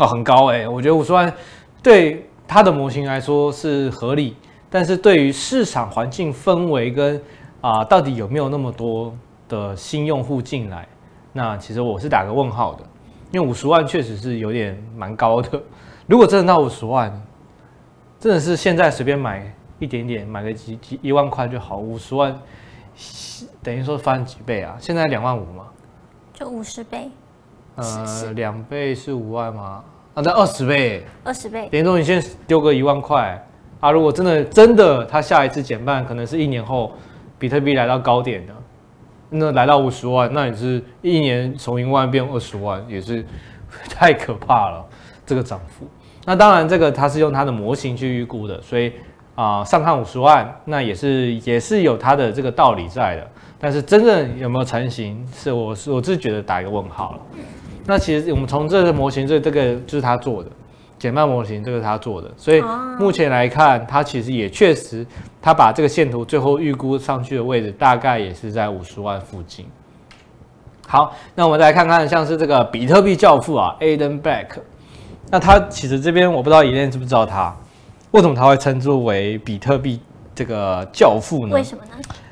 [0.04, 1.32] 哦，很高哎、欸，我觉得五十万
[1.84, 4.36] 对它的模型来说是合理，
[4.70, 7.18] 但是对于市场环境氛围跟
[7.62, 9.14] 啊、呃，到底有没有那么多
[9.48, 10.88] 的新用户进来，
[11.34, 12.84] 那其实我是打个问号的。
[13.32, 15.62] 因为五十万确实是有点蛮高的。
[16.08, 17.12] 如果真的到五十万，
[18.20, 19.46] 真的是现在随便买
[19.78, 21.78] 一点点，买个几几一万块就好。
[21.78, 22.36] 五十万
[23.62, 24.76] 等于说翻几倍啊？
[24.80, 25.68] 现在两万五嘛，
[26.34, 27.12] 就五十倍。
[27.76, 29.84] 呃，两倍是五万吗？
[30.16, 31.70] 啊，那二十倍，二十倍。
[31.72, 33.40] 等于说你先丢个一万块
[33.80, 36.92] 啊，如果真的真的，它下一次减半可能是一年后，
[37.38, 38.54] 比特币来到高点的，
[39.30, 43.26] 那来到五十万，那也是一年从一万变二十万，也是
[43.90, 44.86] 太可怕了，
[45.26, 45.88] 这个涨幅。
[46.26, 48.92] 那当然，这个它是用它的模型去预估的，所以
[49.36, 53.26] 啊、上看五十万，那也是也是有它的这个道理在的。
[53.58, 57.20] 但是真正有没有成型，是我是我自己觉得打一个问号了。
[57.86, 60.50] 那其实我们从这个模型，这这个就是他做的
[61.00, 62.62] 减半模型，这个是他做的，所以
[63.00, 65.06] 目前来看，他其实也确实，
[65.42, 69.66] 他把这个线图最后预估上去的位置，大概也是在五十万附近。
[70.86, 74.48] 好，那我们再来看看，像是这个比特币教父啊，Aden Back，
[75.32, 77.56] 那他其实这边我不知道 Elaine 知不知道他，
[78.12, 80.02] 为什么他会称之为比特币
[80.36, 81.56] 这个教父呢？
[81.56, 81.92] 为什么呢？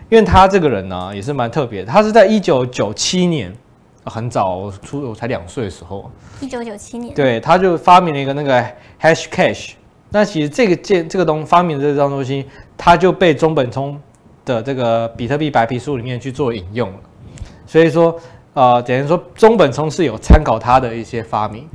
[0.10, 3.56] 因为他这个人呢，也是蛮特别的，他是在一九九七年。
[4.10, 6.10] 很早，出我才两岁的时候，
[6.41, 8.65] 一九九七年，对，他就发明了一个那个
[9.02, 9.72] Hashcash。
[10.10, 12.46] 那其实这个件这个东发明的这张东西，
[12.78, 14.00] 它就被中本聪
[14.46, 17.00] 的这个比特币白皮书里面去做引用了。
[17.65, 18.17] 所以说，
[18.54, 21.67] 呃，等于说中本聪是有参考他的一些发明。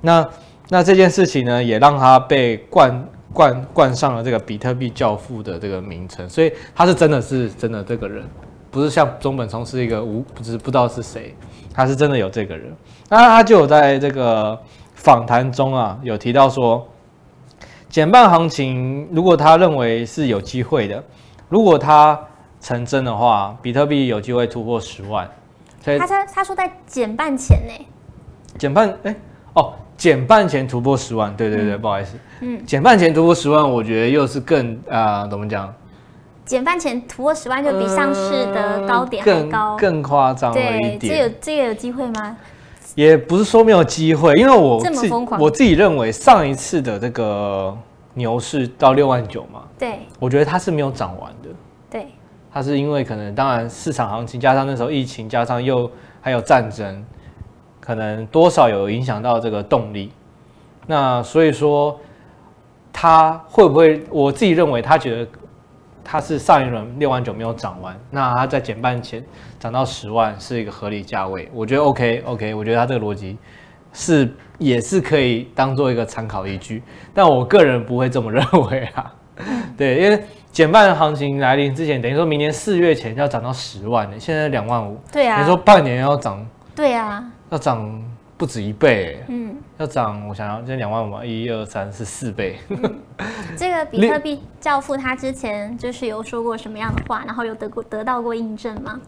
[0.00, 0.28] 那
[0.68, 6.28] 那这件事情呢，也让他被冠冠冠上了这个比特币教父的这个名称。
[6.28, 8.24] 所以他是真的是真的这个人，
[8.70, 11.34] 不是像中本聪是一个无不知不知道是谁。
[11.72, 12.74] 他是真的有这个人，
[13.08, 14.58] 那他就有在这个
[14.94, 16.84] 访谈中啊，有提到说，
[17.88, 21.00] 减半行情如果他认为是有机会的，
[21.48, 22.18] 如果他
[22.60, 25.30] 成真的话，比特币有机会突破十万。
[25.80, 27.86] 所以他他他说在减半前呢，
[28.58, 29.14] 减半哎
[29.54, 35.72] 哦，减半前突破十万，对对对，嗯、不好意思，嗯，减半前突破十万，我觉得又是更啊、呃，怎么讲？
[36.48, 40.98] 减半前突破十万就比上市的高点还高，呃、更夸张了一点。
[40.98, 42.36] 对，这有这个有机会吗？
[42.94, 47.76] 也不是说没有机会，因为我这么疯狂，我自己认为上一次的这个
[48.14, 51.50] 牛市到六万九嘛，对，我觉得它是没有涨完的。
[51.90, 52.06] 对，
[52.50, 55.88] 它是因为可能当然市场行情加上那时候疫情加上又
[56.22, 57.04] 还有战争，
[57.78, 60.10] 可能多少有影响到这个动力。
[60.86, 62.00] 那所以说
[62.90, 64.02] 它会不会？
[64.08, 65.30] 我自己认为他觉得。
[66.10, 69.22] 它是上一轮六万九没有涨完，那它在减半前
[69.60, 73.36] 涨到十万是一个合理价位，我觉得 OK OK，我觉得它这个逻辑
[73.92, 79.12] 是也是可以当做一个参考依据，但我个人不会这么认为啊。
[79.76, 86.44] 对，因为减半行情来临之前，等于说明年四月前要涨到十万呢，现在两万五，对啊，等于说半年要涨，
[86.74, 88.02] 对啊，要涨。
[88.38, 92.56] 不止一倍，嗯，要涨，我想要，现在两万五嘛，一二三四四倍。
[92.68, 93.00] 嗯、
[93.56, 99.00] 这个比特币教父他之前就是有说过什么样的话，然后有得过得到过印证吗？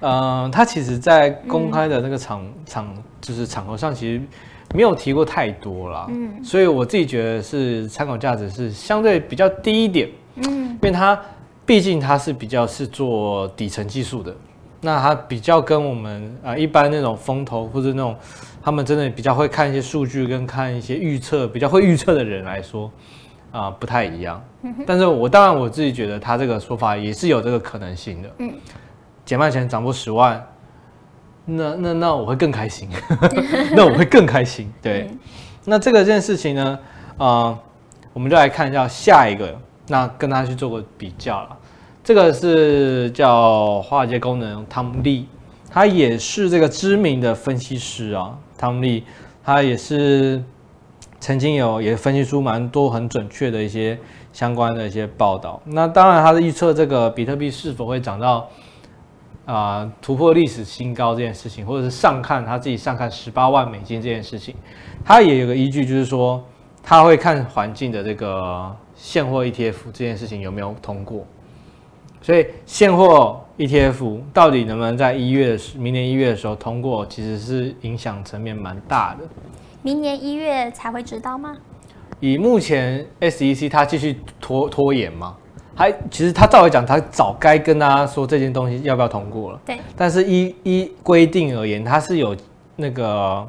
[0.00, 4.22] 嗯、呃，他其实，在公开的那个场、嗯、场就是场合上，其实
[4.74, 6.06] 没有提过太多啦。
[6.10, 11.18] 嗯，所以我自己觉得是参考价值是相对比较低一点，嗯，因为他
[11.64, 14.36] 毕竟他是比较是做底层技术的，
[14.82, 18.14] 那他比较跟我们啊、呃、一般那种风投或者那种。
[18.66, 22.90] 他们真的比较会看一些数据，跟看一些预测，比较会预测的人来说，
[23.52, 24.42] 啊、呃，不太一样。
[24.84, 28.30] 但是我当然我自己觉得他这个说法也是有这个可能性的。
[28.38, 28.52] 嗯，
[29.24, 30.44] 减半前涨破十万，
[31.44, 32.90] 那那那我会更开心，
[33.70, 34.68] 那我会更开心。
[34.82, 35.08] 对，
[35.64, 36.78] 那这个件事情呢，
[37.18, 37.58] 啊、呃，
[38.14, 41.56] 我们就来看一下下一个，那跟他去做个比较了。
[42.02, 45.28] 这个是叫华尔街功能汤姆利，
[45.70, 48.36] 他也是这个知名的分析师啊。
[48.58, 49.04] 汤姆利，
[49.44, 50.42] 他也是
[51.20, 53.98] 曾经有也分析出蛮多很准确的一些
[54.32, 55.60] 相关的一些报道。
[55.64, 58.48] 那当然，他的预测这个比特币是否会涨到
[59.44, 64.54] 啊、突破历史新高这件事情，或者是上看他自己上看十八万美金这件事情，
[65.04, 66.44] 他也有个依据，就是说
[66.82, 71.24] 他会看环境的这个现货 ETF 这件事情有没有通过。
[72.26, 79.20] 所以现货 ETF 到底能不能在一月、明年一月的时候通过，其实是影响层面蛮大的。
[79.80, 81.56] 明年一月才会知道吗？
[82.18, 85.36] 以目前 SEC 它继续拖拖延嘛，
[85.76, 89.60] 还其实他照理讲，他早该跟大家说这件东西要不要通过了。
[89.64, 89.78] 对。
[89.96, 92.36] 但是依依规定而言，它是有
[92.74, 93.48] 那个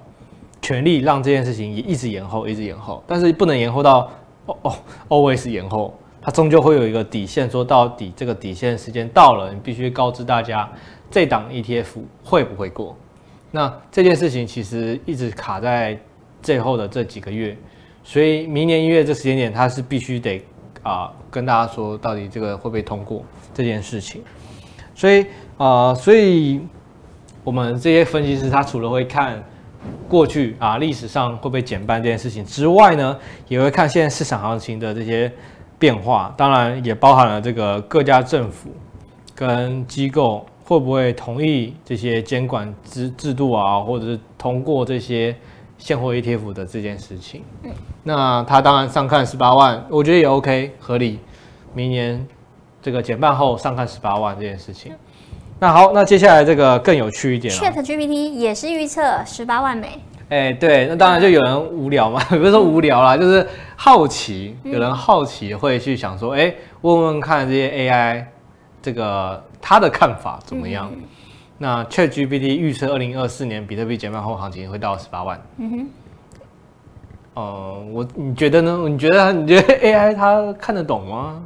[0.61, 4.07] 权利让这件事情也一直延后，一直延后，但是不能延后到
[4.45, 4.73] 哦哦
[5.09, 5.91] always 延后。
[6.27, 10.69] 它终究会有一个底线，说到底这个底线时间到了，你必须告知大家
[11.09, 11.85] 这档 ETF
[12.21, 12.97] 会不会过。
[13.49, 15.97] 那这件事情其实一直卡在
[16.41, 17.55] 最后的这几个月，
[18.03, 20.43] 所以明年一月这时间点，它是必须得
[20.83, 24.21] 啊、跟大家说，到底这个会不会通过这件事情。
[24.93, 26.59] 所以啊、所以
[27.41, 29.41] 我们这些分析师，他除了会看
[30.09, 35.31] 过去啊历史上会不会减半这件事情之外呢，也会看现在市场行情的这些
[35.79, 38.69] 变化，当然也包含了这个各家政府
[39.35, 40.45] 跟机构。
[40.69, 45.33] 会不会同意这些监管制制度啊，或者是通过这些
[45.77, 47.41] 现货 ETF 的这件事情？
[47.63, 47.71] 嗯，
[48.03, 51.21] 那他当然上看十八万，我觉得也 OK 合理。
[51.73, 52.27] 明年
[52.81, 54.91] 这个减半后上看十八万这件事情，
[55.57, 57.61] 那好，那接下来这个更有趣一点了。
[57.61, 60.01] ChatGPT 也是预测十八万美。
[60.27, 68.25] 哎，对，那当然就有人无聊嘛， 不是说无聊啦，就是好奇，有人好奇会去想说，哎，问问看这些 AI
[68.81, 69.41] 这个。
[69.59, 70.89] 他的看法怎么样？
[70.95, 71.01] 嗯、
[71.57, 75.41] 那 ChatGPT 预测二零二四年比特币减半后行情会到十八万。
[75.57, 75.87] 嗯哼。
[77.33, 78.85] 呃，我你觉得呢？
[78.87, 81.43] 你觉得你觉得 AI 它看得懂吗？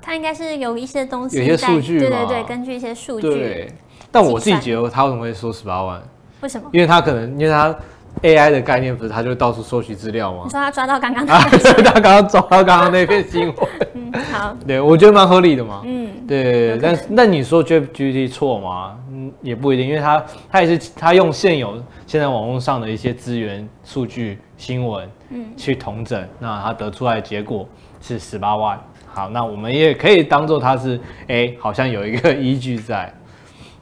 [0.00, 3.28] 它应该是有一些东西，有些数据，对对对，根据一些数据。
[3.28, 3.72] 对。
[4.10, 6.02] 但我自己觉得他为什么会说十八万？
[6.40, 6.70] 为什么？
[6.72, 7.76] 因为他可能因为他。
[8.22, 10.42] AI 的概念不是，他就到处收集资料吗？
[10.44, 11.40] 你说他抓到刚刚，啊，
[11.84, 13.56] 他刚刚抓到刚刚那篇新闻。
[13.94, 14.54] 嗯，好。
[14.66, 15.80] 对，我觉得蛮合理的嘛。
[15.84, 16.76] 嗯，对。
[16.78, 18.98] 但那你说 ChatGPT 错吗？
[19.10, 27.66] 嗯，也不一定，因为他他也是他用现有现在网络上的一些资源、数据、新闻，嗯，去统整，那他得出来的结果
[28.02, 28.78] 是十八万。
[29.06, 33.10] 好，那我们也可以当做他是，哎、欸，好像有一个依据在。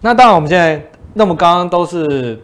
[0.00, 0.80] 那当然，我们现在
[1.12, 2.40] 那么刚刚都是。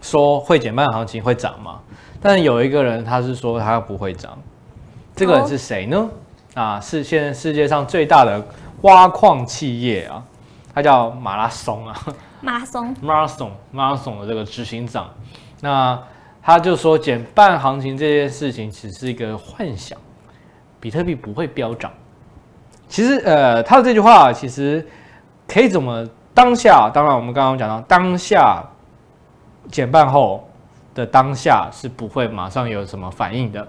[0.00, 1.80] 说会减半行情会涨吗？
[2.22, 4.36] 但有一个人他是说他不会涨，
[5.16, 6.08] 这个人是谁呢？
[6.52, 8.44] 啊，是现在世界上最大的
[8.82, 10.22] 挖矿企业啊，
[10.74, 11.98] 他叫马拉松啊，
[12.42, 15.08] 马拉松，马拉松，马拉松的这个执行长，
[15.60, 15.98] 那
[16.42, 19.98] 他就说减半行情这件事情只是一个幻想，
[20.78, 21.90] 比特币不会飙涨。
[22.86, 24.86] 其实呃，他的这句话其实
[25.48, 26.90] 可以怎么当下？
[26.92, 28.62] 当然我们刚刚讲到当下。
[29.70, 30.48] 减半后
[30.94, 33.66] 的当下是不会马上有什么反应的。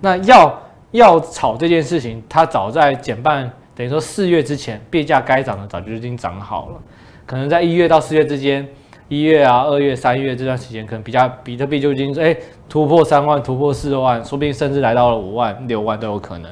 [0.00, 6.80] 那要要炒这件事情，它早在减半，等于说四月之前，币价该涨的早就已经涨好了。
[7.26, 8.66] 可能在一月到四月之间，
[9.08, 12.36] 一月啊、二月、三月这段时间，可能比较比特币就已经哎
[12.68, 16.50] 突破三万、突破四万，说不定甚至来到了五万、六万都有可能。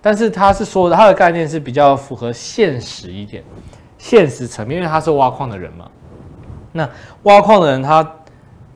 [0.00, 3.42] 但是他是说的，他的概念是比较符合现实一点，
[3.98, 5.88] 现实层面，因为他是挖矿的人嘛。
[6.72, 6.88] 那
[7.24, 8.06] 挖矿的人，他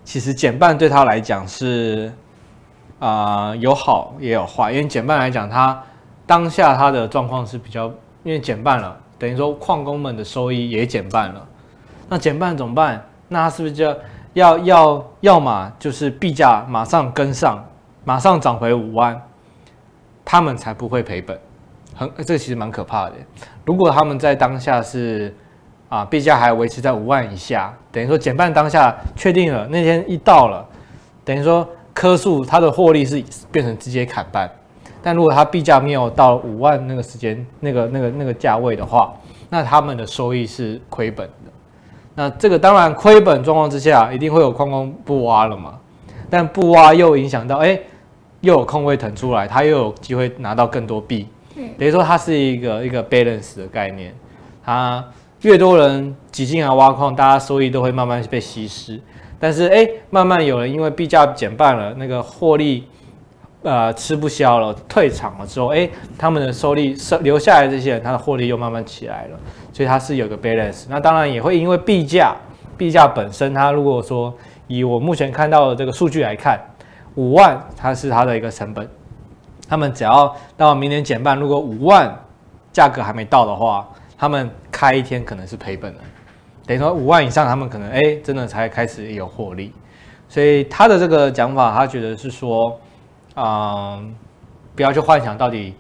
[0.05, 2.13] 其实减半对他来讲是
[2.99, 5.83] 啊、有好也有坏，因为减半来讲，他
[6.27, 7.87] 当下他的状况是比较，
[8.23, 11.47] 因为减半了，等于说矿工们的收益也减半了。
[12.09, 13.05] 那减半怎么办？
[13.29, 13.97] 那他是不是就要
[14.35, 17.65] 要要要么就是币价马上跟上，
[18.05, 19.21] 马上涨回五万，
[20.25, 21.39] 他们才不会赔本。
[21.95, 23.13] 很，这其实蛮可怕的。
[23.65, 25.35] 如果他们在当下是。
[25.89, 30.67] 啊，币价还维持在五万以下，等于说减半当下确定了，那天一到了，
[31.25, 33.23] 等于说棵数它的获利是
[33.53, 34.51] 变成直接砍半。
[35.01, 39.15] 但如果它币价没有到五万那个时间那个那个那个价位的话，
[39.49, 41.53] 那他们的收益是亏本的。
[42.17, 45.79] 那这个当然亏本状况之下，一定会有矿工不挖了嘛。
[46.29, 47.79] 但不挖又影响到，哎，
[48.41, 51.29] 又有空位腾出来，它又有机会拿到更多币。
[51.79, 54.13] 等于说它是一个一个 balance 的概念，
[54.65, 55.05] 它。
[55.43, 59.01] 越多人挤进来挖矿，大家收益都会慢慢被稀释。
[59.39, 62.89] 但是，哎，慢慢有人因为币价减半了，那个获利，
[63.63, 69.39] 呃，吃不消了，退场了之后，哎，他们的收益收留下来这些人，他的获利又慢慢起来了。
[69.73, 70.87] 所以它是有个 balance。
[70.89, 72.35] 那当然也会因为币价，
[72.79, 74.33] 币价本身，它如果说
[74.69, 76.59] 以我目前看到的这个数据来看，
[77.15, 78.89] 五万它是它的一个成本。
[79.69, 82.11] 他们只要到明年减半，如果五万
[82.73, 83.87] 价格还没到的话，
[84.19, 86.01] 他们开一天可能是赔本的，
[86.67, 89.73] 等于说五万以上，他们可能哎、真的才开始有获利，
[90.29, 92.81] 所以他的这个讲法，他觉得是说，
[93.37, 94.15] 嗯，
[94.75, 95.75] 不要去幻想到底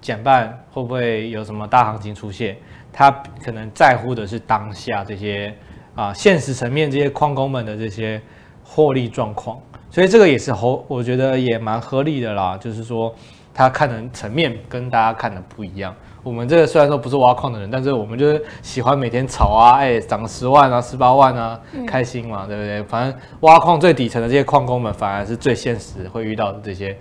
[0.00, 2.56] 减半会不会有什么大行情出现，
[2.92, 3.10] 他
[3.44, 5.54] 可能在乎的是当下这些
[5.94, 8.20] 啊现实层面这些矿工们的这些
[8.64, 13.14] 获利状况，所以这个也是合，我觉得也蛮合理的啦，就是说
[13.52, 15.94] 他看的层面跟大家看的不一样。
[16.22, 22.82] 我们这个虽然说不是挖矿的人，但是我们就是喜欢每天炒啊，哎，涨十万啊，十八万啊，开心嘛，对不对？
[22.84, 26.96] 反正挖矿最底层的这些矿工们，反而是最现实会遇到的这些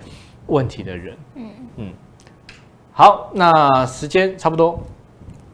[0.48, 1.16] 问题的人。
[1.36, 1.46] 嗯
[1.78, 1.94] 嗯。
[2.92, 4.80] 好，那时间差不多。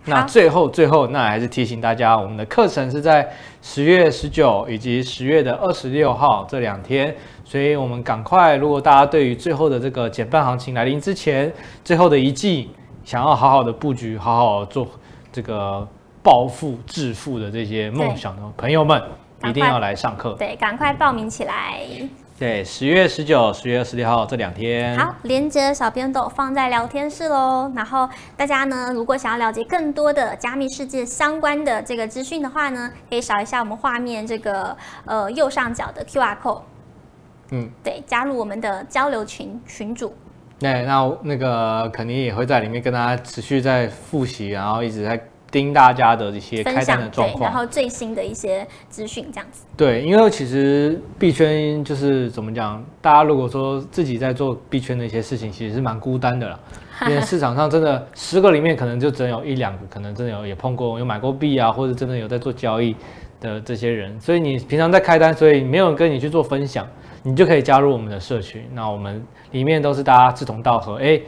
[0.06, 3.30] 那最后最后，那还是提醒大家，我们的课程是在
[3.62, 7.14] 十月十九以及十月的二十六号这两天，
[7.44, 11.52] 所以我们赶快，如果大家对于最后的这个减半行情来临之前，
[11.84, 12.72] 最后的一季，
[13.08, 14.86] 想要好好的布局，好好做
[15.32, 15.88] 这个
[16.22, 19.02] 暴富致富的这些梦想的朋友们，
[19.46, 20.34] 一定要来上课。
[20.34, 21.80] 对，赶快报名起来。
[22.38, 25.00] 对，十月十九、十月二十六号这两天。
[25.00, 27.72] 好，连接小编都放在聊天室喽。
[27.74, 36.62] 然后大家呢，如果想要了解更多的加密世界相关的这个资讯的话呢，可以扫一下我们画面这个呃右上角的 QR code。
[37.52, 40.14] 嗯，对，加入我们的交流群群组。
[40.60, 49.64] 对，那那个肯定也会在里面跟大家持续在复习，然后一直在盯大家的一些开单的状况，然后最新的一些资讯这样子。
[49.78, 56.60] 对，因为其实币圈就是怎么讲，大家如果说自己在做币圈的一些事情，其实是蛮孤单的啦。
[57.08, 62.96] 因为市场上真的十个里面可能就只有一两个，可能真的有也碰过有买过币啊，或者真的有在做交易
[63.40, 64.20] 的这些人。
[64.20, 66.88] 所以你平常在开单，所以没有人跟你去做分享。
[67.24, 71.20] 你就可以加入我们的社群，那我们里面都是大家志同道合，哎，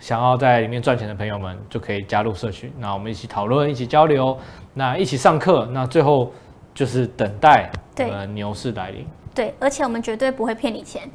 [0.00, 4.36] 想要在里面赚钱的朋友们就可以加入社群，那我们一起讨论，一起交流，
[4.72, 6.32] 那一起上课，那最后
[6.74, 9.06] 就是等待呃牛市来临。
[9.34, 11.08] 对，而且我们绝对不会骗你钱，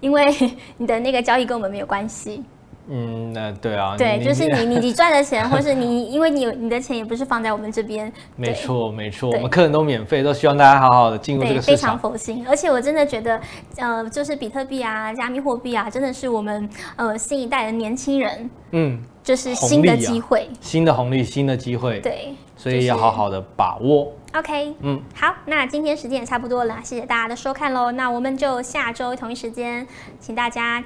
[0.00, 0.24] 因为
[0.76, 2.42] 你的那个交易跟我们没有关系。
[2.88, 12.46] 嗯，那对啊，对，就是你你你赚的钱，或是你因为你有你的钱也不是放在我们这边，没错没错，我们客人都免费，都希望大家好好的进入这个市场，非常佛心。
[12.48, 13.40] 而且我真的觉得，
[13.76, 24.12] 呃，就是比特币啊、加密货币啊，真的是我们呃新一代的年轻人，嗯，就是新的机会、啊，新的红利，新的机会，对，所以要好好的把握。
[24.34, 27.90] OK，嗯，好，那今天时间也差不多了，谢谢大家的收看喽。
[27.90, 29.84] 那我们就下周同一时间，
[30.20, 30.84] 请大家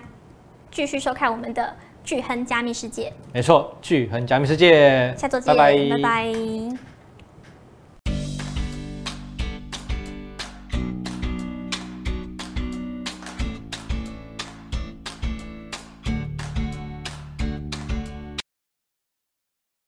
[0.71, 1.77] 继续收看我们的。
[2.05, 5.89] 巨亨加密世界，没错，巨亨加密世界，下周见，拜拜。
[5.91, 6.90] 拜拜。